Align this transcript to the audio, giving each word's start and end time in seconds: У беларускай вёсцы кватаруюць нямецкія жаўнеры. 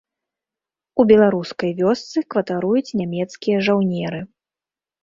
У 1.03 1.05
беларускай 1.11 1.71
вёсцы 1.83 2.17
кватаруюць 2.35 2.95
нямецкія 3.05 3.57
жаўнеры. 3.71 4.29